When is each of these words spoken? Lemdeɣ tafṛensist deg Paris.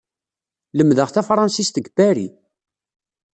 Lemdeɣ 0.77 1.09
tafṛensist 1.09 1.75
deg 1.77 1.87
Paris. 1.95 2.35